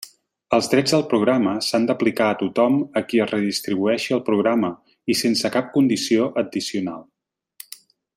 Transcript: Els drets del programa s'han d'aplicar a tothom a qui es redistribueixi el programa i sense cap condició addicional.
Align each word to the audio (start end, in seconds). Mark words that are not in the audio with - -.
Els 0.57 0.67
drets 0.69 0.93
del 0.93 1.03
programa 1.11 1.51
s'han 1.65 1.83
d'aplicar 1.91 2.29
a 2.29 2.37
tothom 2.39 2.79
a 3.01 3.03
qui 3.11 3.21
es 3.25 3.31
redistribueixi 3.33 4.17
el 4.17 4.23
programa 4.31 4.73
i 5.15 5.19
sense 5.23 5.53
cap 5.57 5.69
condició 5.77 6.27
addicional. 6.45 7.05